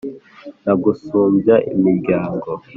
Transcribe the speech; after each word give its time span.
nagusumbya 0.63 1.55
iminyago! 1.73 2.51